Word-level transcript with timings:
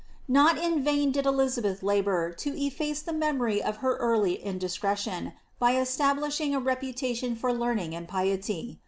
Not 0.27 0.57
in 0.57 0.83
vain 0.83 1.11
did 1.11 1.27
Elizabeth 1.27 1.83
labour 1.83 2.33
to 2.33 2.53
efikce 2.53 3.03
the 3.05 3.13
memory 3.13 3.61
of 3.61 3.77
her 3.85 3.97
early 3.97 4.33
indiscretion, 4.43 5.33
by 5.59 5.75
establishing 5.77 6.55
a 6.55 6.59
reputation 6.59 7.35
for 7.35 7.53
learning 7.53 7.93
and 7.93 8.07
piety. 8.07 8.79